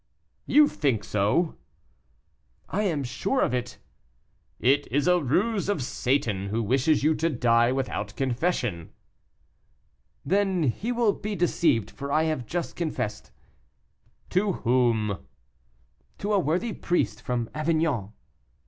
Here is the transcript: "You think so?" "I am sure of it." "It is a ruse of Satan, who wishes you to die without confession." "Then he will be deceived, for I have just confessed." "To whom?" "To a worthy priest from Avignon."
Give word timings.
"You 0.47 0.67
think 0.67 1.03
so?" 1.03 1.57
"I 2.69 2.81
am 2.81 3.03
sure 3.03 3.41
of 3.41 3.53
it." 3.53 3.77
"It 4.59 4.87
is 4.89 5.05
a 5.07 5.21
ruse 5.21 5.69
of 5.69 5.83
Satan, 5.83 6.47
who 6.47 6.63
wishes 6.63 7.03
you 7.03 7.13
to 7.13 7.29
die 7.29 7.71
without 7.71 8.15
confession." 8.15 8.89
"Then 10.25 10.63
he 10.63 10.91
will 10.91 11.13
be 11.13 11.35
deceived, 11.35 11.91
for 11.91 12.11
I 12.11 12.23
have 12.23 12.47
just 12.47 12.75
confessed." 12.75 13.29
"To 14.31 14.53
whom?" 14.53 15.19
"To 16.17 16.33
a 16.33 16.39
worthy 16.39 16.73
priest 16.73 17.21
from 17.21 17.47
Avignon." 17.53 18.11